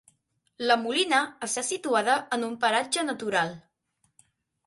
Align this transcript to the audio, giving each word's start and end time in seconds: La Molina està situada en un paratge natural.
La 0.69 0.75
Molina 0.83 1.17
està 1.47 1.63
situada 1.67 2.15
en 2.37 2.45
un 2.47 2.55
paratge 2.65 3.03
natural. 3.11 3.53